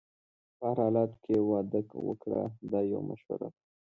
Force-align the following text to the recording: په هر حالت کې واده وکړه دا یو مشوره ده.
په 0.57 0.63
هر 0.69 0.77
حالت 0.83 1.11
کې 1.23 1.35
واده 1.49 1.79
وکړه 2.07 2.41
دا 2.71 2.79
یو 2.91 3.01
مشوره 3.09 3.37
ده. 3.41 3.49